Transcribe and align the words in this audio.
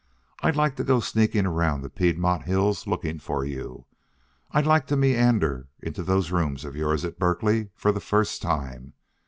I'd 0.41 0.55
like 0.55 0.75
to 0.77 0.83
go 0.83 0.99
sneaking 0.99 1.45
around 1.45 1.81
the 1.83 1.87
Piedmont 1.91 2.45
hills 2.45 2.87
looking 2.87 3.19
for 3.19 3.45
you. 3.45 3.85
I'd 4.49 4.65
like 4.65 4.87
to 4.87 4.97
meander 4.97 5.67
into 5.79 6.01
those 6.01 6.31
rooms 6.31 6.65
of 6.65 6.75
yours 6.75 7.05
at 7.05 7.19
Berkeley 7.19 7.69
for 7.75 7.91
the 7.91 7.99
first 8.01 8.41
time. 8.41 8.93